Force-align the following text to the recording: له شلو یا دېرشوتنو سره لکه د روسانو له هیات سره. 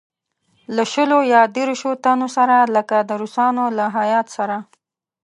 له 0.75 0.83
شلو 0.93 1.19
یا 1.33 1.41
دېرشوتنو 1.57 2.27
سره 2.37 2.55
لکه 2.75 2.97
د 3.09 3.11
روسانو 3.21 3.65
له 3.77 3.85
هیات 3.97 4.27
سره. 4.37 4.57